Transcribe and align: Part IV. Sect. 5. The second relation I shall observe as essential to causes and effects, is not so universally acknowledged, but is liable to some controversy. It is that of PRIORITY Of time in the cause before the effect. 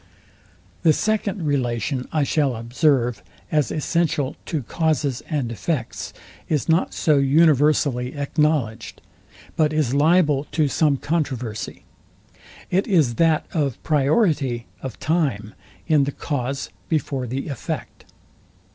Part 0.01 0.07
IV. 0.07 0.15
Sect. 0.15 0.77
5. 0.77 0.83
The 0.83 0.93
second 1.37 1.45
relation 1.45 2.07
I 2.11 2.23
shall 2.23 2.55
observe 2.55 3.21
as 3.51 3.69
essential 3.71 4.35
to 4.47 4.63
causes 4.63 5.21
and 5.29 5.51
effects, 5.51 6.11
is 6.49 6.67
not 6.67 6.95
so 6.95 7.17
universally 7.19 8.15
acknowledged, 8.15 8.99
but 9.55 9.71
is 9.71 9.93
liable 9.93 10.45
to 10.53 10.67
some 10.67 10.97
controversy. 10.97 11.83
It 12.71 12.87
is 12.87 13.13
that 13.17 13.45
of 13.53 13.77
PRIORITY 13.83 14.65
Of 14.81 14.99
time 14.99 15.53
in 15.87 16.05
the 16.05 16.11
cause 16.11 16.71
before 16.89 17.27
the 17.27 17.47
effect. 17.47 18.05